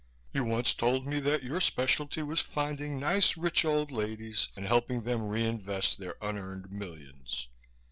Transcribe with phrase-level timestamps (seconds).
[0.33, 5.03] You once told me that your specialty was finding nice rich old ladies and helping
[5.03, 7.49] them re invest their unearned millions.